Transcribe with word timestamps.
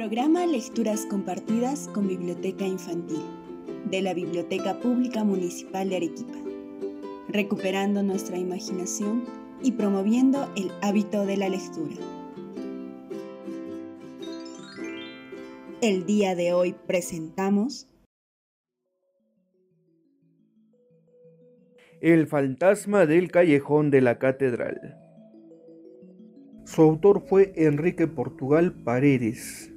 Programa 0.00 0.46
Lecturas 0.46 1.04
Compartidas 1.04 1.86
con 1.88 2.08
Biblioteca 2.08 2.66
Infantil 2.66 3.20
de 3.90 4.00
la 4.00 4.14
Biblioteca 4.14 4.80
Pública 4.80 5.24
Municipal 5.24 5.90
de 5.90 5.96
Arequipa, 5.96 6.38
recuperando 7.28 8.02
nuestra 8.02 8.38
imaginación 8.38 9.26
y 9.62 9.72
promoviendo 9.72 10.50
el 10.56 10.70
hábito 10.80 11.26
de 11.26 11.36
la 11.36 11.50
lectura. 11.50 11.96
El 15.82 16.06
día 16.06 16.34
de 16.34 16.54
hoy 16.54 16.74
presentamos 16.86 17.86
El 22.00 22.26
fantasma 22.26 23.04
del 23.04 23.30
callejón 23.30 23.90
de 23.90 24.00
la 24.00 24.18
catedral. 24.18 24.96
Su 26.64 26.80
autor 26.80 27.20
fue 27.20 27.52
Enrique 27.54 28.06
Portugal 28.06 28.72
Paredes, 28.72 29.69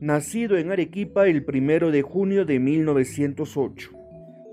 nacido 0.00 0.58
en 0.58 0.70
Arequipa 0.70 1.26
el 1.26 1.44
1 1.46 1.90
de 1.90 2.02
junio 2.02 2.44
de 2.44 2.58
1908. 2.58 3.90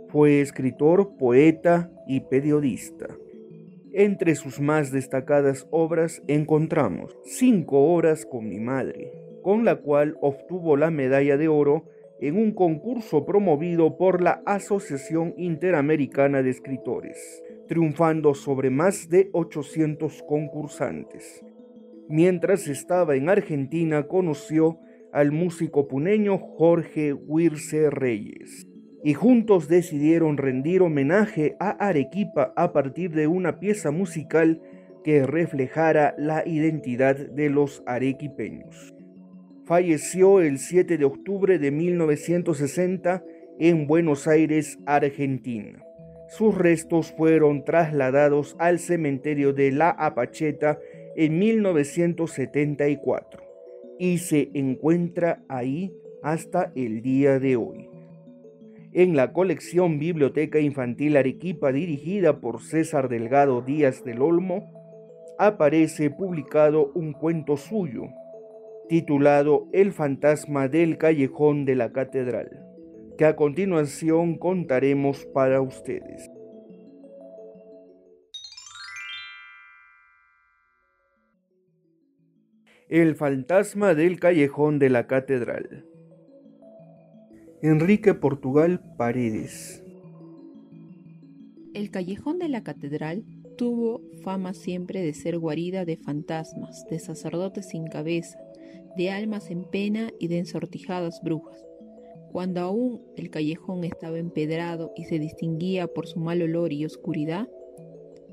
Fue 0.09 0.41
escritor, 0.41 1.17
poeta 1.17 1.91
y 2.07 2.21
periodista. 2.21 3.07
Entre 3.91 4.35
sus 4.35 4.59
más 4.59 4.91
destacadas 4.91 5.67
obras 5.69 6.21
encontramos 6.27 7.15
Cinco 7.25 7.93
horas 7.93 8.25
con 8.25 8.47
mi 8.47 8.59
madre, 8.59 9.11
con 9.43 9.65
la 9.65 9.75
cual 9.75 10.17
obtuvo 10.21 10.77
la 10.77 10.91
medalla 10.91 11.37
de 11.37 11.47
oro 11.47 11.85
en 12.21 12.37
un 12.37 12.53
concurso 12.53 13.25
promovido 13.25 13.97
por 13.97 14.21
la 14.21 14.41
Asociación 14.45 15.33
Interamericana 15.37 16.41
de 16.41 16.51
Escritores, 16.51 17.43
triunfando 17.67 18.33
sobre 18.33 18.69
más 18.69 19.09
de 19.09 19.29
800 19.33 20.23
concursantes. 20.23 21.43
Mientras 22.07 22.67
estaba 22.67 23.15
en 23.15 23.29
Argentina 23.29 24.03
conoció 24.03 24.79
al 25.13 25.31
músico 25.31 25.87
puneño 25.87 26.39
Jorge 26.39 27.13
Wirce 27.13 27.91
Reyes 27.91 28.67
y 29.03 29.13
juntos 29.13 29.67
decidieron 29.67 30.37
rendir 30.37 30.81
homenaje 30.81 31.55
a 31.59 31.69
Arequipa 31.69 32.51
a 32.55 32.73
partir 32.73 33.11
de 33.11 33.27
una 33.27 33.59
pieza 33.59 33.91
musical 33.91 34.61
que 35.03 35.25
reflejara 35.25 36.15
la 36.17 36.47
identidad 36.47 37.15
de 37.15 37.49
los 37.49 37.83
arequipeños. 37.85 38.95
Falleció 39.65 40.41
el 40.41 40.57
7 40.57 40.97
de 40.97 41.05
octubre 41.05 41.59
de 41.59 41.71
1960 41.71 43.23
en 43.59 43.85
Buenos 43.85 44.27
Aires, 44.27 44.79
Argentina. 44.85 45.83
Sus 46.29 46.57
restos 46.57 47.11
fueron 47.11 47.65
trasladados 47.65 48.55
al 48.57 48.79
cementerio 48.79 49.53
de 49.53 49.71
La 49.71 49.89
Apacheta 49.89 50.79
en 51.15 51.37
1974 51.37 53.52
y 53.99 54.17
se 54.17 54.49
encuentra 54.53 55.43
ahí 55.47 55.93
hasta 56.21 56.71
el 56.75 57.01
día 57.01 57.39
de 57.39 57.55
hoy. 57.55 57.89
En 58.93 59.15
la 59.15 59.33
colección 59.33 59.97
Biblioteca 59.97 60.59
Infantil 60.59 61.17
Arequipa 61.17 61.71
dirigida 61.71 62.39
por 62.39 62.61
César 62.61 63.09
Delgado 63.09 63.61
Díaz 63.61 64.03
del 64.03 64.21
Olmo, 64.21 64.71
aparece 65.39 66.11
publicado 66.11 66.91
un 66.93 67.13
cuento 67.13 67.57
suyo, 67.57 68.03
titulado 68.87 69.67
El 69.73 69.93
fantasma 69.93 70.67
del 70.67 70.97
callejón 70.97 71.65
de 71.65 71.75
la 71.75 71.91
catedral, 71.91 72.63
que 73.17 73.25
a 73.25 73.35
continuación 73.35 74.37
contaremos 74.37 75.25
para 75.33 75.61
ustedes. 75.61 76.29
El 82.93 83.15
fantasma 83.15 83.95
del 83.95 84.19
callejón 84.19 84.77
de 84.77 84.91
la 84.91 85.07
catedral. 85.07 85.83
Enrique 87.63 88.13
Portugal 88.13 88.81
Paredes. 88.99 89.83
El 91.73 91.89
callejón 91.89 92.37
de 92.37 92.49
la 92.49 92.61
catedral 92.61 93.23
tuvo 93.57 94.03
fama 94.21 94.53
siempre 94.53 95.01
de 95.01 95.15
ser 95.15 95.39
guarida 95.39 95.85
de 95.85 95.97
fantasmas, 95.97 96.85
de 96.87 96.99
sacerdotes 96.99 97.69
sin 97.69 97.87
cabeza, 97.87 98.37
de 98.95 99.09
almas 99.09 99.49
en 99.49 99.63
pena 99.63 100.11
y 100.19 100.27
de 100.27 100.37
ensortijadas 100.37 101.19
brujas. 101.23 101.65
Cuando 102.31 102.61
aún 102.61 103.01
el 103.17 103.31
callejón 103.31 103.85
estaba 103.85 104.19
empedrado 104.19 104.91
y 104.95 105.05
se 105.05 105.17
distinguía 105.17 105.87
por 105.87 106.05
su 106.05 106.19
mal 106.19 106.43
olor 106.43 106.71
y 106.71 106.85
oscuridad, 106.85 107.49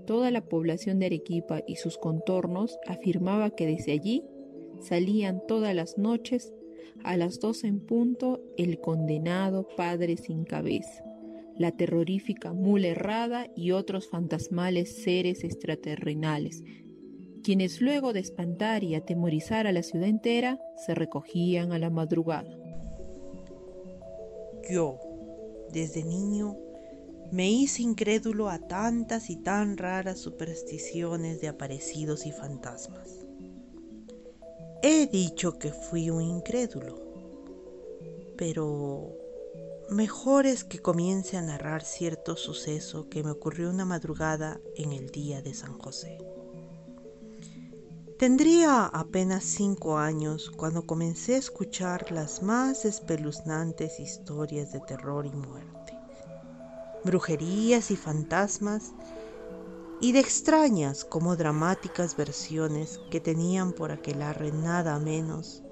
toda 0.06 0.31
la 0.31 0.43
población 0.43 0.99
de 0.99 1.06
Arequipa 1.06 1.62
y 1.66 1.76
sus 1.76 1.97
contornos 1.97 2.78
afirmaba 2.87 3.49
que 3.49 3.66
desde 3.66 3.93
allí 3.93 4.22
salían 4.81 5.43
todas 5.47 5.75
las 5.75 5.99
noches 5.99 6.53
a 7.05 7.17
las 7.17 7.41
doce 7.41 7.67
en 7.67 7.81
punto 7.81 8.41
el 8.57 8.81
condenado 8.81 9.67
padre 9.77 10.17
sin 10.17 10.45
cabeza, 10.45 11.05
la 11.57 11.73
terrorífica 11.73 12.53
mula 12.53 12.89
errada 12.89 13.47
y 13.57 13.73
otros 13.73 14.09
fantasmales 14.09 15.03
seres 15.03 15.45
extraterrenales, 15.45 16.63
quienes 17.43 17.81
luego 17.81 18.13
de 18.13 18.21
espantar 18.21 18.85
y 18.85 18.95
atemorizar 18.95 19.67
a 19.67 19.73
la 19.73 19.83
ciudad 19.83 20.09
entera 20.09 20.59
se 20.77 20.95
recogían 20.95 21.73
a 21.73 21.79
la 21.79 21.91
madrugada. 21.91 22.51
Yo, 24.71 24.99
desde 25.73 26.05
niño, 26.05 26.57
me 27.33 27.51
hice 27.51 27.83
incrédulo 27.83 28.49
a 28.49 28.59
tantas 28.59 29.31
y 29.31 29.37
tan 29.37 29.77
raras 29.77 30.19
supersticiones 30.19 31.41
de 31.41 31.49
aparecidos 31.49 32.27
y 32.27 32.33
fantasmas. 32.33 33.30
He 34.83 35.07
dicho 35.07 35.59
que 35.59 35.75
fui 35.75 36.09
un 36.09 36.23
incrédulo, 36.23 36.99
pero 38.39 39.15
mejor 39.91 40.47
es 40.47 40.65
que 40.65 40.79
comience 40.79 41.37
a 41.37 41.43
narrar 41.43 41.83
cierto 41.83 42.35
suceso 42.35 43.11
que 43.11 43.23
me 43.23 43.31
ocurrió 43.31 43.69
una 43.69 43.85
madrugada 43.85 44.59
en 44.77 44.93
el 44.93 45.11
día 45.11 45.43
de 45.43 45.53
San 45.53 45.79
José. 45.79 46.17
Tendría 48.19 48.87
apenas 48.87 49.45
cinco 49.45 49.99
años 49.99 50.51
cuando 50.51 50.87
comencé 50.87 51.35
a 51.35 51.39
escuchar 51.39 52.11
las 52.11 52.43
más 52.43 52.87
espeluznantes 52.87 54.01
historias 54.01 54.73
de 54.73 54.81
terror 54.81 55.27
y 55.27 55.31
muerte, 55.31 55.93
brujerías 57.05 57.91
y 57.91 57.97
fantasmas 57.97 58.95
y 60.00 60.12
de 60.12 60.21
extrañas 60.21 61.05
como 61.05 61.37
dramáticas 61.37 62.16
versiones 62.16 63.00
que 63.11 63.21
tenían 63.21 63.72
por 63.72 63.93
aquelarre 63.93 64.50
nada 64.50 64.99
menos 64.99 65.62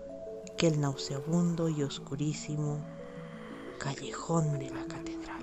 que 0.58 0.66
el 0.66 0.80
nauseabundo 0.80 1.68
y 1.70 1.82
oscurísimo 1.82 2.84
callejón 3.78 4.58
de 4.58 4.70
la 4.70 4.84
catedral. 4.86 5.42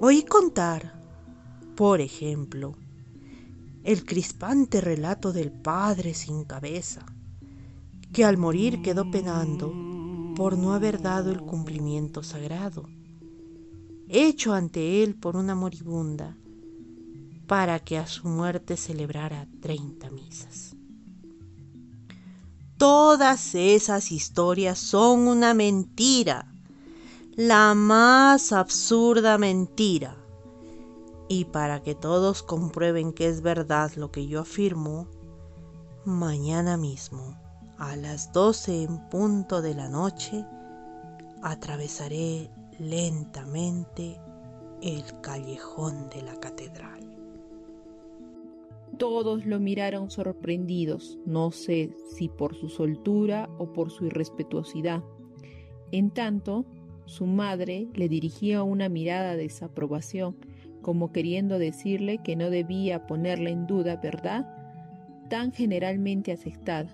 Oí 0.00 0.24
contar, 0.24 1.00
por 1.76 2.00
ejemplo, 2.00 2.74
el 3.84 4.04
crispante 4.04 4.80
relato 4.80 5.32
del 5.32 5.52
padre 5.52 6.14
sin 6.14 6.44
cabeza, 6.44 7.06
que 8.12 8.24
al 8.24 8.36
morir 8.36 8.82
quedó 8.82 9.10
penando 9.10 9.72
por 10.34 10.58
no 10.58 10.72
haber 10.72 11.00
dado 11.00 11.30
el 11.30 11.42
cumplimiento 11.42 12.22
sagrado 12.22 12.88
hecho 14.12 14.52
ante 14.52 15.02
él 15.02 15.14
por 15.14 15.36
una 15.36 15.54
moribunda, 15.54 16.36
para 17.46 17.80
que 17.80 17.98
a 17.98 18.06
su 18.06 18.28
muerte 18.28 18.76
celebrara 18.76 19.48
treinta 19.60 20.10
misas. 20.10 20.76
Todas 22.76 23.54
esas 23.54 24.12
historias 24.12 24.78
son 24.78 25.28
una 25.28 25.54
mentira, 25.54 26.52
la 27.36 27.74
más 27.74 28.52
absurda 28.52 29.38
mentira. 29.38 30.16
Y 31.28 31.46
para 31.46 31.82
que 31.82 31.94
todos 31.94 32.42
comprueben 32.42 33.12
que 33.12 33.28
es 33.28 33.40
verdad 33.40 33.92
lo 33.96 34.10
que 34.10 34.26
yo 34.26 34.40
afirmo, 34.40 35.06
mañana 36.04 36.76
mismo, 36.76 37.40
a 37.78 37.96
las 37.96 38.32
doce 38.32 38.82
en 38.82 39.08
punto 39.08 39.62
de 39.62 39.74
la 39.74 39.88
noche, 39.88 40.44
atravesaré 41.42 42.50
lentamente 42.82 44.18
el 44.82 45.04
callejón 45.20 46.10
de 46.10 46.22
la 46.22 46.34
catedral. 46.40 47.00
Todos 48.98 49.46
lo 49.46 49.60
miraron 49.60 50.10
sorprendidos, 50.10 51.16
no 51.24 51.52
sé 51.52 51.94
si 52.16 52.28
por 52.28 52.56
su 52.56 52.68
soltura 52.68 53.48
o 53.58 53.72
por 53.72 53.92
su 53.92 54.06
irrespetuosidad. 54.06 55.04
En 55.92 56.10
tanto, 56.10 56.66
su 57.06 57.26
madre 57.26 57.86
le 57.94 58.08
dirigía 58.08 58.64
una 58.64 58.88
mirada 58.88 59.36
de 59.36 59.44
desaprobación, 59.44 60.36
como 60.82 61.12
queriendo 61.12 61.60
decirle 61.60 62.18
que 62.18 62.34
no 62.34 62.50
debía 62.50 63.06
ponerla 63.06 63.50
en 63.50 63.68
duda, 63.68 63.96
¿verdad? 63.96 64.52
Tan 65.30 65.52
generalmente 65.52 66.32
aceptada. 66.32 66.92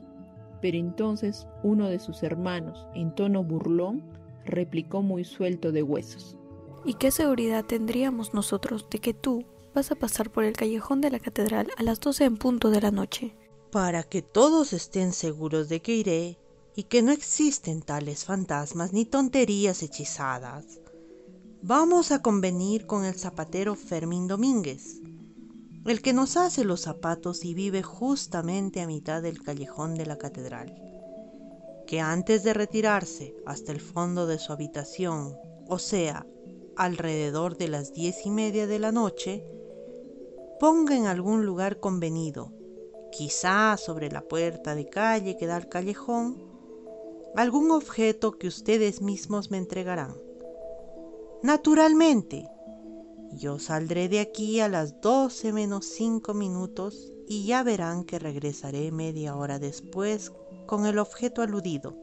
Pero 0.61 0.77
entonces 0.77 1.47
uno 1.63 1.89
de 1.89 1.99
sus 1.99 2.23
hermanos, 2.23 2.87
en 2.95 3.15
tono 3.15 3.43
burlón, 3.43 4.18
replicó 4.49 5.03
muy 5.03 5.25
suelto 5.25 5.71
de 5.71 5.83
huesos. 5.83 6.37
¿Y 6.85 6.95
qué 6.95 7.11
seguridad 7.11 7.65
tendríamos 7.65 8.35
nosotros 8.35 8.89
de 8.91 8.99
que 8.99 9.15
tú 9.15 9.45
vas 9.75 9.91
a 9.91 9.95
pasar 9.95 10.31
por 10.31 10.45
el 10.45 10.57
callejón 10.57 11.01
de 11.01 11.11
la 11.11 11.21
catedral 11.21 11.69
a 11.77 11.83
las 11.83 12.01
doce 12.01 12.25
en 12.25 12.37
punto 12.37 12.71
de 12.71 12.81
la 12.81 12.91
noche? 12.91 13.37
Para 13.71 14.03
que 14.03 14.23
todos 14.23 14.73
estén 14.73 15.13
seguros 15.13 15.69
de 15.69 15.81
que 15.81 15.95
iré 15.95 16.39
y 16.75 16.85
que 16.85 17.03
no 17.03 17.13
existen 17.13 17.83
tales 17.83 18.25
fantasmas 18.25 18.93
ni 18.93 19.05
tonterías 19.05 19.83
hechizadas, 19.83 20.81
vamos 21.63 22.13
a 22.13 22.23
convenir 22.23 22.87
con 22.87 23.05
el 23.05 23.15
zapatero 23.15 23.75
Fermín 23.75 24.29
Domínguez, 24.29 25.01
el 25.85 26.03
que 26.03 26.13
nos 26.13 26.37
hace 26.37 26.65
los 26.65 26.83
zapatos 26.83 27.45
y 27.45 27.55
vive 27.55 27.83
justamente 27.83 28.81
a 28.81 28.87
mitad 28.87 29.23
del 29.23 29.43
callejón 29.43 29.95
de 29.95 30.07
la 30.07 30.19
catedral, 30.19 30.88
que 31.89 32.01
antes 32.03 32.43
de 32.43 32.53
retirarse 32.53 33.35
hasta 33.47 33.73
el 33.73 33.81
fondo 33.81 34.27
de 34.27 34.39
su 34.39 34.53
habitación, 34.53 35.39
o 35.69 35.79
sea, 35.79 36.27
alrededor 36.77 37.57
de 37.57 37.69
las 37.69 37.95
diez 37.95 38.27
y 38.27 38.31
media 38.31 38.67
de 38.67 38.79
la 38.79 38.93
noche, 38.93 39.43
ponga 40.61 40.95
en 40.95 41.07
algún 41.07 41.47
lugar 41.47 41.81
convenido, 41.81 42.53
quizá 43.11 43.79
sobre 43.79 44.11
la 44.11 44.21
puerta 44.21 44.75
de 44.75 44.87
calle 44.87 45.39
que 45.39 45.47
da 45.47 45.57
al 45.57 45.71
callejón, 45.71 46.37
algún 47.35 47.71
objeto 47.71 48.33
que 48.33 48.49
ustedes 48.49 49.01
mismos 49.01 49.51
me 49.51 49.57
entregarán. 49.57 50.15
Naturalmente, 51.43 52.51
yo 53.33 53.59
saldré 53.59 54.11
de 54.11 54.21
aquí 54.21 54.61
a 54.61 54.69
las 54.69 55.01
12 55.01 55.55
menos 55.55 55.87
5 55.87 56.35
minutos 56.35 57.15
y 57.27 57.47
ya 57.47 57.63
verán 57.63 58.05
que 58.05 58.19
regresaré 58.19 58.93
media 58.93 59.37
hora 59.37 59.59
después 59.59 60.33
con 60.69 60.87
el 60.87 60.99
objeto 60.99 61.43
aludido 61.43 61.97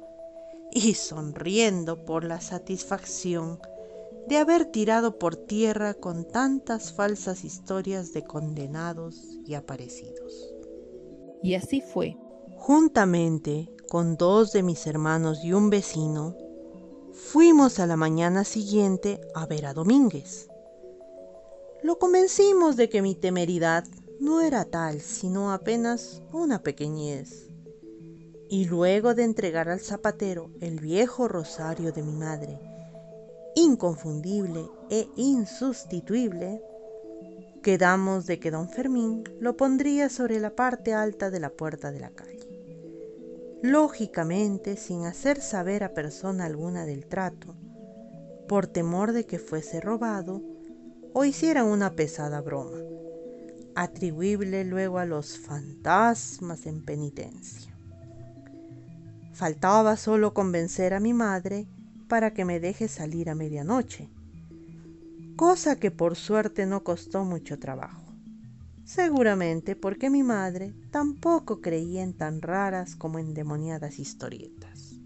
y 0.72 0.96
sonriendo 0.96 2.04
por 2.04 2.26
la 2.26 2.42
satisfacción 2.42 3.60
de 4.28 4.38
haber 4.38 4.66
tirado 4.66 5.20
por 5.20 5.36
tierra 5.36 5.94
con 5.94 6.26
tantas 6.26 6.92
falsas 6.92 7.46
historias 7.46 8.12
de 8.12 8.24
condenados 8.24 9.38
y 9.46 9.54
aparecidos. 9.54 10.54
Y 11.44 11.54
así 11.54 11.80
fue. 11.80 12.18
Juntamente 12.58 13.70
con 13.88 14.18
dos 14.18 14.52
de 14.52 14.64
mis 14.64 14.88
hermanos 14.88 15.44
y 15.44 15.54
un 15.54 15.70
vecino, 15.70 16.36
fuimos 17.14 17.80
a 17.80 17.86
la 17.86 17.96
mañana 17.96 18.44
siguiente 18.44 19.22
a 19.36 19.46
ver 19.46 19.68
a 19.68 19.76
Domínguez. 19.76 20.50
Lo 21.84 22.00
convencimos 22.00 22.78
de 22.78 22.90
que 22.90 23.04
mi 23.04 23.14
temeridad 23.14 23.86
no 24.20 24.42
era 24.42 24.66
tal, 24.66 25.02
sino 25.02 25.52
apenas 25.52 26.24
una 26.34 26.64
pequeñez. 26.64 27.52
Y 28.50 28.66
luego 28.66 29.16
de 29.16 29.24
entregar 29.24 29.70
al 29.70 29.80
zapatero 29.80 30.52
el 30.62 30.80
viejo 30.80 31.28
rosario 31.28 31.92
de 31.92 32.04
mi 32.04 32.14
madre, 32.14 32.60
inconfundible 33.56 34.70
e 34.90 35.08
insustituible, 35.16 36.62
quedamos 37.64 38.28
de 38.28 38.40
que 38.40 38.52
don 38.52 38.70
Fermín 38.70 39.24
lo 39.40 39.58
pondría 39.58 40.10
sobre 40.10 40.40
la 40.40 40.56
parte 40.56 40.94
alta 40.94 41.32
de 41.32 41.40
la 41.40 41.50
puerta 41.50 41.92
de 41.92 42.00
la 42.00 42.12
calle. 42.12 42.48
Lógicamente, 43.64 44.78
sin 44.78 45.06
hacer 45.06 45.42
saber 45.42 45.84
a 45.84 45.96
persona 45.96 46.46
alguna 46.46 46.86
del 46.86 47.08
trato, 47.08 47.56
por 48.48 48.68
temor 48.68 49.12
de 49.12 49.26
que 49.26 49.40
fuese 49.40 49.82
robado 49.82 50.44
o 51.14 51.26
hiciera 51.26 51.64
una 51.64 51.96
pesada 51.96 52.42
broma, 52.42 52.78
atribuible 53.74 54.64
luego 54.66 55.00
a 55.00 55.06
los 55.06 55.40
fantasmas 55.40 56.68
en 56.68 56.84
penitencia. 56.86 57.75
Faltaba 59.36 59.98
solo 59.98 60.34
convencer 60.34 60.94
a 60.94 61.02
mi 61.02 61.14
madre 61.14 61.68
para 62.08 62.34
que 62.34 62.46
me 62.46 62.62
deje 62.62 62.88
salir 62.88 63.30
a 63.30 63.36
medianoche, 63.36 64.10
cosa 65.36 65.78
que 65.78 65.92
por 65.92 66.16
suerte 66.16 66.66
no 66.66 66.86
costó 66.86 67.26
mucho 67.26 67.60
trabajo. 67.60 68.14
Seguramente 68.86 69.76
porque 69.76 70.10
mi 70.10 70.24
madre 70.24 70.74
tampoco 70.90 71.60
creía 71.60 72.02
en 72.02 72.14
tan 72.14 72.42
raras 72.42 72.96
como 72.96 73.20
endemoniadas 73.20 74.00
historietas. 74.00 75.02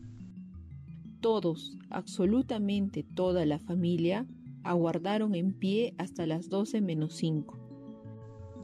Todos, 1.21 1.75
absolutamente 1.89 3.01
toda 3.01 3.47
la 3.47 3.57
familia, 3.57 4.27
aguardaron 4.63 5.33
en 5.33 5.57
pie 5.57 5.95
hasta 5.97 6.27
las 6.27 6.49
doce 6.49 6.81
menos 6.81 7.15
cinco. 7.15 7.57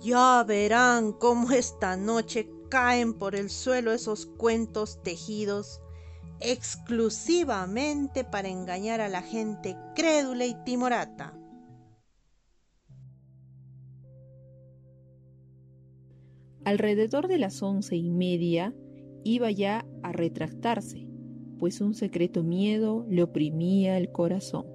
Ya 0.03 0.43
verán 0.43 1.11
cómo 1.11 1.49
esta 1.49 1.97
noche 1.97 2.51
caen 2.69 3.13
por 3.13 3.35
el 3.35 3.49
suelo 3.49 3.91
esos 3.91 4.25
cuentos 4.25 5.01
tejidos 5.03 5.81
exclusivamente 6.39 8.23
para 8.23 8.49
engañar 8.49 9.01
a 9.01 9.09
la 9.09 9.21
gente 9.21 9.75
crédula 9.95 10.45
y 10.45 10.55
timorata. 10.65 11.33
Alrededor 16.65 17.27
de 17.27 17.37
las 17.37 17.61
once 17.61 17.95
y 17.95 18.09
media 18.09 18.73
iba 19.23 19.51
ya 19.51 19.85
a 20.01 20.11
retractarse, 20.11 21.07
pues 21.59 21.79
un 21.79 21.93
secreto 21.93 22.43
miedo 22.43 23.05
le 23.07 23.21
oprimía 23.23 23.97
el 23.97 24.11
corazón. 24.11 24.65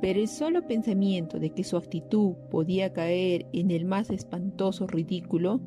Pero 0.00 0.20
el 0.20 0.28
solo 0.28 0.66
pensamiento 0.66 1.38
de 1.38 1.50
que 1.50 1.64
su 1.64 1.76
actitud 1.76 2.34
podía 2.50 2.92
caer 2.92 3.46
en 3.52 3.70
el 3.70 3.84
más 3.84 4.10
espantoso 4.10 4.86
ridículo, 4.86 5.60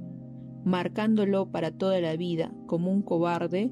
marcándolo 0.67 1.49
para 1.51 1.71
toda 1.71 1.99
la 2.01 2.15
vida 2.15 2.51
como 2.67 2.91
un 2.91 3.01
cobarde, 3.01 3.71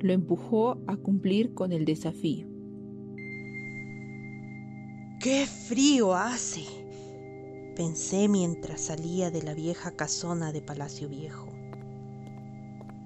lo 0.00 0.12
empujó 0.12 0.78
a 0.86 0.96
cumplir 0.96 1.54
con 1.54 1.72
el 1.72 1.84
desafío. 1.84 2.46
¡Qué 5.20 5.46
frío 5.46 6.14
hace! 6.14 6.64
pensé 7.74 8.26
mientras 8.28 8.80
salía 8.80 9.30
de 9.30 9.42
la 9.42 9.52
vieja 9.52 9.90
casona 9.90 10.50
de 10.50 10.62
Palacio 10.62 11.10
Viejo. 11.10 11.48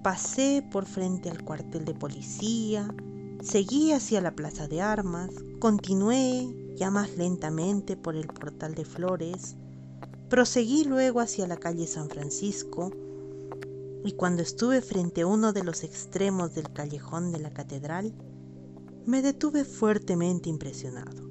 Pasé 0.04 0.64
por 0.70 0.86
frente 0.86 1.28
al 1.28 1.42
cuartel 1.42 1.84
de 1.84 1.94
policía, 1.94 2.94
seguí 3.42 3.90
hacia 3.90 4.20
la 4.20 4.30
plaza 4.30 4.68
de 4.68 4.80
armas, 4.80 5.30
continué 5.58 6.54
ya 6.76 6.90
más 6.90 7.16
lentamente 7.16 7.96
por 7.96 8.14
el 8.14 8.28
portal 8.28 8.74
de 8.76 8.84
flores, 8.84 9.56
proseguí 10.28 10.84
luego 10.84 11.20
hacia 11.20 11.48
la 11.48 11.56
calle 11.56 11.88
San 11.88 12.08
Francisco, 12.08 12.92
y 14.04 14.12
cuando 14.12 14.42
estuve 14.42 14.80
frente 14.80 15.22
a 15.22 15.26
uno 15.26 15.52
de 15.52 15.62
los 15.62 15.84
extremos 15.84 16.54
del 16.54 16.72
callejón 16.72 17.32
de 17.32 17.38
la 17.38 17.50
catedral, 17.50 18.14
me 19.06 19.22
detuve 19.22 19.64
fuertemente 19.64 20.48
impresionado. 20.48 21.28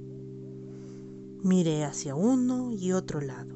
Miré 1.43 1.85
hacia 1.85 2.15
uno 2.15 2.71
y 2.71 2.91
otro 2.91 3.21
lado. 3.21 3.55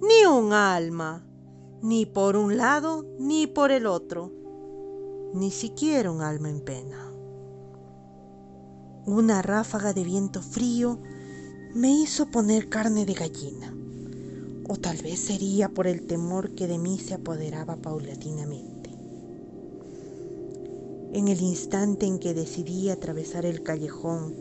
Ni 0.00 0.26
un 0.26 0.52
alma, 0.52 1.26
ni 1.82 2.06
por 2.06 2.36
un 2.36 2.56
lado 2.56 3.06
ni 3.18 3.46
por 3.46 3.72
el 3.72 3.86
otro, 3.86 4.32
ni 5.32 5.50
siquiera 5.50 6.10
un 6.10 6.20
alma 6.20 6.50
en 6.50 6.60
pena. 6.60 7.10
Una 9.06 9.42
ráfaga 9.42 9.92
de 9.92 10.04
viento 10.04 10.40
frío 10.40 11.00
me 11.74 11.92
hizo 11.92 12.26
poner 12.30 12.68
carne 12.68 13.04
de 13.04 13.14
gallina 13.14 13.74
o 14.68 14.76
tal 14.76 14.96
vez 14.98 15.20
sería 15.20 15.68
por 15.68 15.86
el 15.86 16.06
temor 16.06 16.54
que 16.54 16.66
de 16.66 16.78
mí 16.78 16.98
se 16.98 17.14
apoderaba 17.14 17.76
paulatinamente. 17.76 18.90
En 21.12 21.28
el 21.28 21.40
instante 21.40 22.06
en 22.06 22.18
que 22.18 22.34
decidí 22.34 22.90
atravesar 22.90 23.46
el 23.46 23.62
callejón 23.62 24.34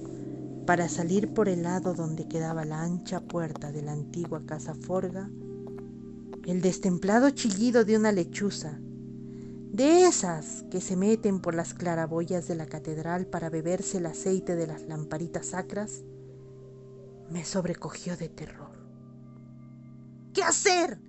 para 0.66 0.88
salir 0.88 1.34
por 1.34 1.50
el 1.50 1.64
lado 1.64 1.94
donde 1.94 2.28
quedaba 2.28 2.66
la 2.66 2.82
ancha 2.82 3.20
puerta 3.20 3.72
de 3.72 3.82
la 3.82 3.92
antigua 3.92 4.42
casa 4.46 4.74
Forga, 4.74 5.30
el 6.46 6.62
destemplado 6.62 7.30
chillido 7.30 7.86
de 7.86 7.98
una 7.98 8.12
lechuza, 8.12 8.80
de 9.72 10.06
esas 10.06 10.64
que 10.70 10.82
se 10.82 10.96
meten 10.96 11.40
por 11.40 11.56
las 11.56 11.74
claraboyas 11.74 12.48
de 12.48 12.56
la 12.56 12.66
catedral 12.66 13.26
para 13.26 13.50
beberse 13.50 13.98
el 13.98 14.06
aceite 14.06 14.56
de 14.56 14.68
las 14.68 14.84
lamparitas 14.84 15.48
sacras, 15.48 16.04
me 17.30 17.44
sobrecogió 17.44 18.16
de 18.16 18.30
terror. 18.30 18.83
¿Qué 20.34 20.42
hacer? 20.42 21.00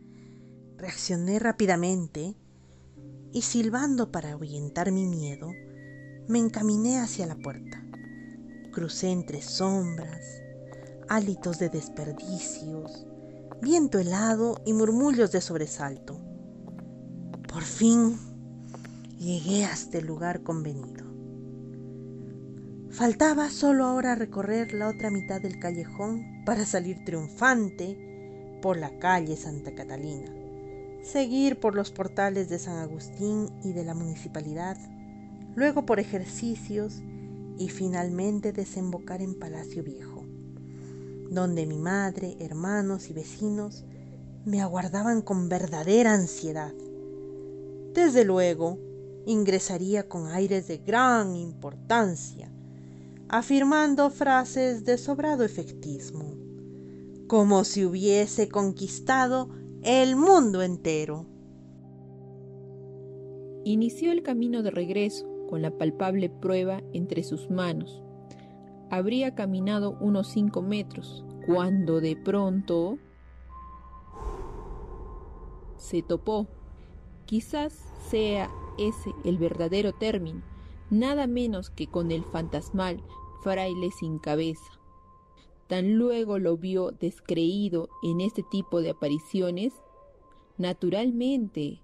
Reaccioné 0.76 1.38
rápidamente 1.38 2.36
y 3.32 3.40
silbando 3.40 4.12
para 4.12 4.32
ahuyentar 4.32 4.92
mi 4.92 5.06
miedo, 5.06 5.50
me 6.28 6.38
encaminé 6.38 6.98
hacia 6.98 7.26
la 7.26 7.34
puerta. 7.34 7.82
Crucé 8.70 9.10
entre 9.10 9.40
sombras, 9.40 10.42
hálitos 11.08 11.58
de 11.58 11.70
desperdicios, 11.70 13.06
viento 13.62 13.98
helado 13.98 14.60
y 14.66 14.74
murmullos 14.74 15.32
de 15.32 15.40
sobresalto. 15.40 16.20
Por 17.48 17.62
fin 17.62 18.18
llegué 19.18 19.64
hasta 19.64 19.98
el 19.98 20.06
lugar 20.06 20.42
convenido. 20.42 21.02
Faltaba 22.90 23.48
solo 23.48 23.86
ahora 23.86 24.16
recorrer 24.16 24.74
la 24.74 24.88
otra 24.88 25.10
mitad 25.10 25.40
del 25.40 25.58
callejón 25.58 26.44
para 26.44 26.66
salir 26.66 27.04
triunfante 27.06 28.13
por 28.64 28.78
la 28.78 28.98
calle 28.98 29.36
Santa 29.36 29.74
Catalina, 29.74 30.32
seguir 31.02 31.60
por 31.60 31.74
los 31.74 31.90
portales 31.90 32.48
de 32.48 32.58
San 32.58 32.78
Agustín 32.78 33.50
y 33.62 33.74
de 33.74 33.84
la 33.84 33.92
municipalidad, 33.92 34.78
luego 35.54 35.84
por 35.84 36.00
ejercicios 36.00 37.02
y 37.58 37.68
finalmente 37.68 38.54
desembocar 38.54 39.20
en 39.20 39.38
Palacio 39.38 39.84
Viejo, 39.84 40.24
donde 41.28 41.66
mi 41.66 41.76
madre, 41.76 42.38
hermanos 42.40 43.10
y 43.10 43.12
vecinos 43.12 43.84
me 44.46 44.62
aguardaban 44.62 45.20
con 45.20 45.50
verdadera 45.50 46.14
ansiedad, 46.14 46.72
Desde 47.92 48.24
luego, 48.24 48.78
ingresaría 49.26 50.08
con 50.08 50.28
aires 50.28 50.68
de 50.68 50.78
gran 50.78 51.36
importancia, 51.36 52.50
afirmando 53.28 54.08
frases 54.08 54.86
de 54.86 54.96
sobrado 54.96 55.44
efectismo, 55.44 56.43
como 57.26 57.64
si 57.64 57.84
hubiese 57.84 58.48
conquistado 58.48 59.48
el 59.82 60.16
mundo 60.16 60.62
entero. 60.62 61.26
Inició 63.64 64.12
el 64.12 64.22
camino 64.22 64.62
de 64.62 64.70
regreso 64.70 65.26
con 65.48 65.62
la 65.62 65.70
palpable 65.70 66.28
prueba 66.28 66.82
entre 66.92 67.22
sus 67.22 67.50
manos. 67.50 68.02
Habría 68.90 69.34
caminado 69.34 69.96
unos 70.00 70.28
cinco 70.28 70.60
metros 70.62 71.24
cuando 71.46 72.00
de 72.00 72.16
pronto 72.16 72.98
se 75.76 76.02
topó. 76.02 76.46
Quizás 77.24 77.72
sea 78.10 78.50
ese 78.78 79.10
el 79.24 79.38
verdadero 79.38 79.92
término, 79.92 80.42
nada 80.90 81.26
menos 81.26 81.70
que 81.70 81.86
con 81.86 82.10
el 82.10 82.24
fantasmal 82.24 83.02
fraile 83.42 83.90
sin 83.98 84.18
cabeza. 84.18 84.83
Tan 85.68 85.94
luego 85.96 86.38
lo 86.38 86.56
vio 86.56 86.90
descreído 86.90 87.88
en 88.02 88.20
este 88.20 88.42
tipo 88.42 88.80
de 88.82 88.90
apariciones, 88.90 89.72
naturalmente 90.58 91.80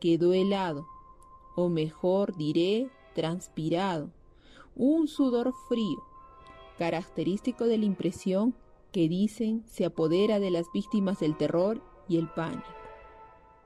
quedó 0.00 0.32
helado, 0.32 0.86
o 1.54 1.68
mejor 1.68 2.36
diré, 2.36 2.90
transpirado, 3.14 4.10
un 4.74 5.08
sudor 5.08 5.52
frío, 5.68 6.02
característico 6.78 7.64
de 7.64 7.78
la 7.78 7.84
impresión 7.84 8.54
que 8.92 9.08
dicen 9.08 9.62
se 9.66 9.84
apodera 9.84 10.40
de 10.40 10.50
las 10.50 10.66
víctimas 10.72 11.20
del 11.20 11.36
terror 11.36 11.80
y 12.08 12.16
el 12.16 12.28
pánico. 12.28 12.64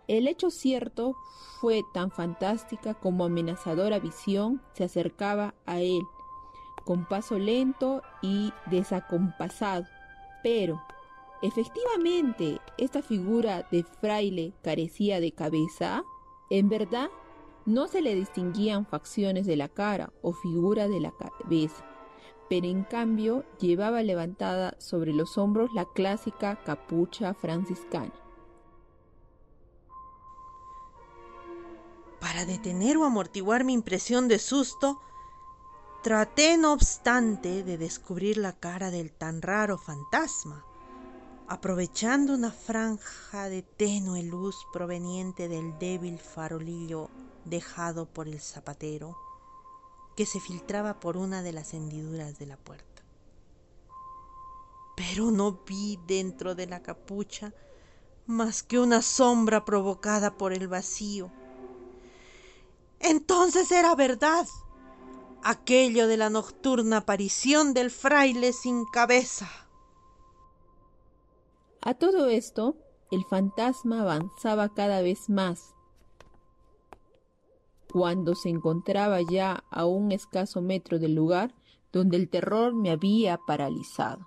El 0.06 0.28
hecho 0.28 0.50
cierto 0.50 1.16
fue 1.60 1.82
tan 1.94 2.10
fantástica 2.10 2.92
como 2.92 3.24
amenazadora 3.24 3.98
visión 3.98 4.60
se 4.74 4.84
acercaba 4.84 5.54
a 5.64 5.80
él, 5.80 6.02
con 6.84 7.06
paso 7.06 7.38
lento 7.38 8.02
y 8.22 8.52
desacompasado. 8.66 9.86
Pero, 10.42 10.82
efectivamente, 11.42 12.60
esta 12.78 13.02
figura 13.02 13.66
de 13.70 13.84
fraile 13.84 14.52
carecía 14.62 15.20
de 15.20 15.32
cabeza. 15.32 16.04
En 16.50 16.68
verdad, 16.68 17.08
no 17.66 17.88
se 17.88 18.02
le 18.02 18.14
distinguían 18.14 18.84
facciones 18.86 19.46
de 19.46 19.56
la 19.56 19.68
cara 19.68 20.12
o 20.22 20.32
figura 20.32 20.86
de 20.86 21.00
la 21.00 21.12
cabeza, 21.12 21.84
pero 22.50 22.66
en 22.66 22.84
cambio 22.84 23.44
llevaba 23.58 24.02
levantada 24.02 24.74
sobre 24.78 25.14
los 25.14 25.38
hombros 25.38 25.72
la 25.74 25.86
clásica 25.86 26.62
capucha 26.62 27.32
franciscana. 27.32 28.12
Para 32.20 32.44
detener 32.44 32.96
o 32.98 33.04
amortiguar 33.04 33.64
mi 33.64 33.72
impresión 33.72 34.28
de 34.28 34.38
susto, 34.38 35.00
traté 36.04 36.58
no 36.58 36.74
obstante 36.74 37.62
de 37.64 37.78
descubrir 37.78 38.36
la 38.36 38.52
cara 38.52 38.90
del 38.90 39.10
tan 39.10 39.40
raro 39.40 39.78
fantasma, 39.78 40.62
aprovechando 41.48 42.34
una 42.34 42.50
franja 42.50 43.48
de 43.48 43.62
tenue 43.62 44.22
luz 44.22 44.54
proveniente 44.70 45.48
del 45.48 45.78
débil 45.78 46.18
farolillo 46.18 47.08
dejado 47.46 48.04
por 48.04 48.28
el 48.28 48.38
zapatero 48.38 49.16
que 50.14 50.26
se 50.26 50.40
filtraba 50.40 51.00
por 51.00 51.16
una 51.16 51.40
de 51.40 51.52
las 51.52 51.72
hendiduras 51.72 52.38
de 52.38 52.46
la 52.48 52.58
puerta. 52.58 53.02
Pero 54.96 55.30
no 55.30 55.52
vi 55.66 55.98
dentro 56.06 56.54
de 56.54 56.66
la 56.66 56.82
capucha 56.82 57.54
más 58.26 58.62
que 58.62 58.78
una 58.78 59.00
sombra 59.00 59.64
provocada 59.64 60.36
por 60.36 60.52
el 60.52 60.68
vacío. 60.68 61.30
Entonces 63.00 63.72
era 63.72 63.94
verdad 63.94 64.46
aquello 65.44 66.08
de 66.08 66.16
la 66.16 66.30
nocturna 66.30 66.98
aparición 66.98 67.74
del 67.74 67.90
fraile 67.90 68.54
sin 68.54 68.86
cabeza. 68.86 69.48
A 71.82 71.92
todo 71.92 72.28
esto, 72.28 72.76
el 73.10 73.24
fantasma 73.24 74.00
avanzaba 74.00 74.70
cada 74.70 75.02
vez 75.02 75.28
más, 75.28 75.74
cuando 77.92 78.34
se 78.34 78.48
encontraba 78.48 79.20
ya 79.20 79.62
a 79.70 79.84
un 79.84 80.12
escaso 80.12 80.62
metro 80.62 80.98
del 80.98 81.14
lugar 81.14 81.54
donde 81.92 82.16
el 82.16 82.30
terror 82.30 82.74
me 82.74 82.90
había 82.90 83.38
paralizado. 83.46 84.26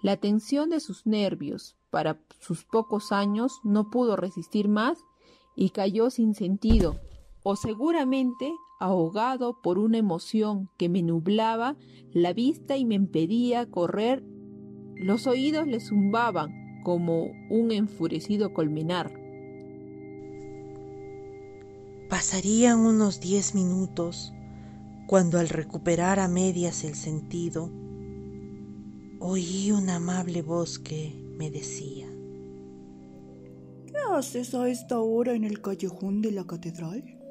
La 0.00 0.16
tensión 0.16 0.70
de 0.70 0.80
sus 0.80 1.06
nervios 1.06 1.76
para 1.90 2.18
sus 2.40 2.64
pocos 2.64 3.12
años 3.12 3.60
no 3.64 3.90
pudo 3.90 4.16
resistir 4.16 4.68
más 4.68 4.98
y 5.54 5.70
cayó 5.70 6.10
sin 6.10 6.34
sentido, 6.34 6.98
o 7.44 7.56
seguramente 7.56 8.52
ahogado 8.80 9.60
por 9.62 9.78
una 9.78 9.98
emoción 9.98 10.68
que 10.76 10.88
me 10.88 11.02
nublaba 11.02 11.76
la 12.12 12.32
vista 12.32 12.76
y 12.76 12.84
me 12.84 12.96
impedía 12.96 13.70
correr. 13.70 14.24
Los 14.96 15.26
oídos 15.26 15.68
le 15.68 15.78
zumbaban 15.78 16.82
como 16.82 17.30
un 17.50 17.70
enfurecido 17.70 18.52
colmenar. 18.52 19.12
Pasarían 22.08 22.80
unos 22.80 23.20
diez 23.20 23.54
minutos 23.54 24.32
cuando 25.06 25.38
al 25.38 25.50
recuperar 25.50 26.18
a 26.18 26.28
medias 26.28 26.82
el 26.84 26.94
sentido, 26.94 27.70
oí 29.20 29.70
una 29.70 29.96
amable 29.96 30.40
voz 30.40 30.78
que 30.78 31.14
me 31.36 31.50
decía, 31.50 32.08
¿Qué 33.86 33.94
haces 34.12 34.54
a 34.54 34.68
esta 34.68 35.00
hora 35.00 35.34
en 35.34 35.44
el 35.44 35.60
callejón 35.60 36.22
de 36.22 36.32
la 36.32 36.44
catedral? 36.44 37.23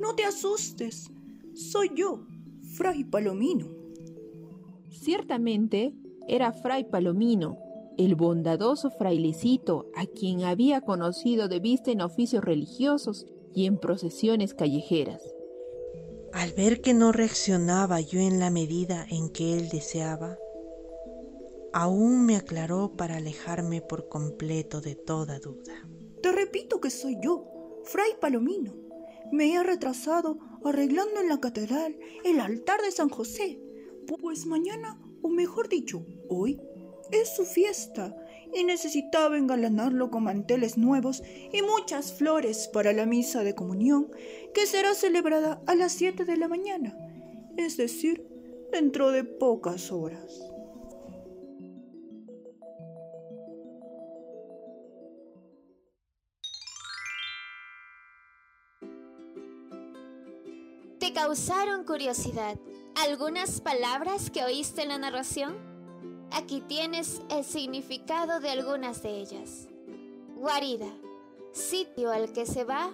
No 0.00 0.14
te 0.14 0.24
asustes, 0.24 1.10
soy 1.54 1.90
yo, 1.94 2.20
Fray 2.76 3.04
Palomino. 3.04 3.66
Ciertamente 4.90 5.92
era 6.28 6.52
Fray 6.52 6.84
Palomino, 6.84 7.58
el 7.96 8.14
bondadoso 8.14 8.90
frailecito 8.90 9.90
a 9.96 10.06
quien 10.06 10.44
había 10.44 10.82
conocido 10.82 11.48
de 11.48 11.58
vista 11.58 11.90
en 11.90 12.00
oficios 12.00 12.44
religiosos 12.44 13.26
y 13.54 13.66
en 13.66 13.78
procesiones 13.78 14.54
callejeras. 14.54 15.22
Al 16.32 16.52
ver 16.52 16.80
que 16.80 16.94
no 16.94 17.10
reaccionaba 17.10 18.00
yo 18.00 18.20
en 18.20 18.38
la 18.38 18.50
medida 18.50 19.04
en 19.10 19.30
que 19.30 19.54
él 19.54 19.68
deseaba, 19.68 20.38
aún 21.72 22.24
me 22.24 22.36
aclaró 22.36 22.92
para 22.96 23.16
alejarme 23.16 23.80
por 23.80 24.08
completo 24.08 24.80
de 24.80 24.94
toda 24.94 25.40
duda. 25.40 25.88
Te 26.22 26.30
repito 26.30 26.80
que 26.80 26.90
soy 26.90 27.16
yo, 27.20 27.80
Fray 27.84 28.12
Palomino. 28.20 28.87
Me 29.32 29.52
he 29.54 29.62
retrasado 29.62 30.38
arreglando 30.64 31.20
en 31.20 31.28
la 31.28 31.40
catedral 31.40 31.98
el 32.24 32.40
altar 32.40 32.80
de 32.82 32.90
San 32.90 33.08
José, 33.08 33.60
pues 34.06 34.46
mañana, 34.46 35.00
o 35.22 35.28
mejor 35.28 35.68
dicho, 35.68 36.04
hoy, 36.28 36.60
es 37.10 37.34
su 37.34 37.44
fiesta 37.44 38.16
y 38.54 38.64
necesitaba 38.64 39.36
engalanarlo 39.36 40.10
con 40.10 40.24
manteles 40.24 40.78
nuevos 40.78 41.22
y 41.52 41.62
muchas 41.62 42.12
flores 42.12 42.68
para 42.72 42.92
la 42.92 43.06
misa 43.06 43.42
de 43.44 43.54
comunión 43.54 44.10
que 44.54 44.66
será 44.66 44.94
celebrada 44.94 45.62
a 45.66 45.74
las 45.74 45.92
7 45.92 46.24
de 46.24 46.36
la 46.36 46.48
mañana, 46.48 46.96
es 47.56 47.76
decir, 47.76 48.26
dentro 48.72 49.10
de 49.10 49.24
pocas 49.24 49.92
horas. 49.92 50.57
¿Te 61.08 61.14
causaron 61.14 61.84
curiosidad 61.84 62.58
algunas 62.94 63.62
palabras 63.62 64.30
que 64.30 64.44
oíste 64.44 64.82
en 64.82 64.90
la 64.90 64.98
narración? 64.98 65.56
Aquí 66.32 66.60
tienes 66.60 67.22
el 67.30 67.46
significado 67.46 68.40
de 68.40 68.50
algunas 68.50 69.02
de 69.02 69.16
ellas. 69.18 69.68
Guarida, 70.36 70.90
sitio 71.52 72.12
al 72.12 72.34
que 72.34 72.44
se 72.44 72.64
va 72.64 72.90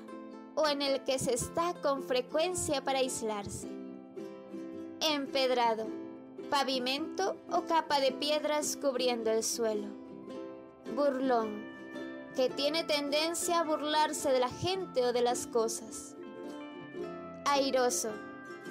o 0.54 0.68
en 0.68 0.80
el 0.80 1.02
que 1.02 1.18
se 1.18 1.34
está 1.34 1.74
con 1.82 2.04
frecuencia 2.04 2.84
para 2.84 3.00
aislarse. 3.00 3.66
Empedrado, 5.00 5.88
pavimento 6.50 7.36
o 7.50 7.62
capa 7.62 7.98
de 7.98 8.12
piedras 8.12 8.78
cubriendo 8.80 9.32
el 9.32 9.42
suelo. 9.42 9.88
Burlón, 10.94 11.64
que 12.36 12.48
tiene 12.48 12.84
tendencia 12.84 13.58
a 13.58 13.64
burlarse 13.64 14.30
de 14.30 14.38
la 14.38 14.50
gente 14.50 15.04
o 15.04 15.12
de 15.12 15.22
las 15.22 15.48
cosas. 15.48 16.13
Airoso, 17.54 18.10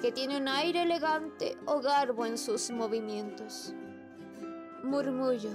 que 0.02 0.12
tiene 0.12 0.36
un 0.36 0.46
aire 0.46 0.82
elegante 0.82 1.56
o 1.64 1.80
garbo 1.80 2.26
en 2.26 2.36
sus 2.36 2.70
movimientos. 2.70 3.72
Murmullo, 4.82 5.52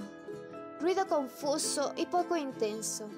ruido 0.80 1.06
confuso 1.06 1.92
y 1.96 2.06
poco 2.06 2.36
intenso, 2.36 3.08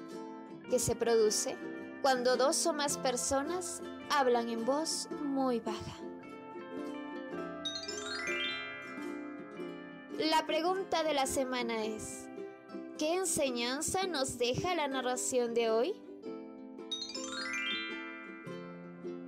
que 0.69 0.77
se 0.77 0.95
produce 0.95 1.57
cuando 2.03 2.37
dos 2.37 2.63
o 2.67 2.73
más 2.73 2.99
personas 2.99 3.81
hablan 4.11 4.49
en 4.49 4.63
voz 4.65 5.09
muy 5.23 5.59
baja. 5.59 5.97
La 10.19 10.45
pregunta 10.45 11.01
de 11.01 11.15
la 11.15 11.25
semana 11.25 11.85
es, 11.85 12.27
¿qué 12.99 13.15
enseñanza 13.15 14.05
nos 14.05 14.37
deja 14.37 14.75
la 14.75 14.87
narración 14.87 15.55
de 15.55 15.71
hoy? 15.71 16.02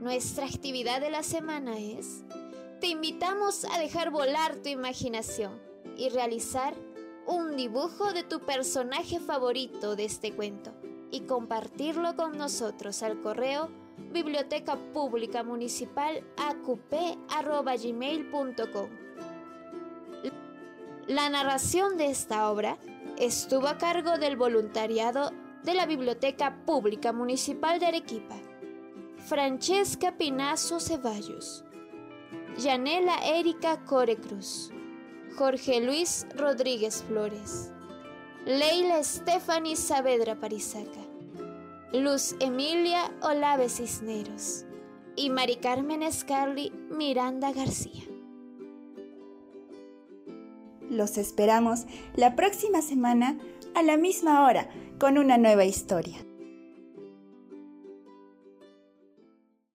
Nuestra 0.05 0.45
actividad 0.45 1.01
de 1.01 1.09
la 1.09 1.23
semana 1.23 1.79
es, 1.79 2.23
te 2.79 2.85
invitamos 2.85 3.65
a 3.65 3.79
dejar 3.79 4.11
volar 4.11 4.55
tu 4.57 4.69
imaginación 4.69 5.59
y 5.97 6.09
realizar 6.09 6.75
un 7.25 7.55
dibujo 7.55 8.13
de 8.13 8.21
tu 8.21 8.41
personaje 8.41 9.19
favorito 9.19 9.95
de 9.95 10.05
este 10.05 10.31
cuento 10.31 10.75
y 11.09 11.21
compartirlo 11.21 12.15
con 12.15 12.37
nosotros 12.37 13.01
al 13.01 13.19
correo 13.19 13.71
biblioteca 14.11 14.77
pública 14.93 15.41
municipal 15.41 16.23
gmail.com 17.81 18.89
La 21.07 21.29
narración 21.31 21.97
de 21.97 22.11
esta 22.11 22.51
obra 22.51 22.77
estuvo 23.17 23.67
a 23.67 23.79
cargo 23.79 24.19
del 24.19 24.37
voluntariado 24.37 25.31
de 25.63 25.73
la 25.73 25.87
Biblioteca 25.87 26.63
Pública 26.63 27.11
Municipal 27.11 27.79
de 27.79 27.87
Arequipa, 27.87 28.35
Francesca 29.27 30.11
Pinazo 30.19 30.79
Ceballos, 30.79 31.63
Yanela 32.59 33.17
Erika 33.25 33.83
Corecruz, 33.83 34.71
Jorge 35.35 35.81
Luis 35.81 36.27
Rodríguez 36.35 37.03
Flores, 37.07 37.71
Leila 38.45 39.03
Stephanie 39.03 39.75
Saavedra 39.75 40.35
Parizaca, 40.35 41.01
Luz 41.91 42.35
Emilia 42.39 43.11
Olave 43.23 43.67
Cisneros 43.67 44.65
y 45.15 45.31
Mari 45.31 45.55
Carmen 45.55 46.01
Miranda 46.91 47.51
García. 47.51 48.03
Los 50.87 51.17
esperamos 51.17 51.87
la 52.15 52.35
próxima 52.35 52.83
semana 52.83 53.39
a 53.73 53.81
la 53.81 53.97
misma 53.97 54.45
hora 54.45 54.69
con 54.99 55.17
una 55.17 55.39
nueva 55.39 55.65
historia. 55.65 56.19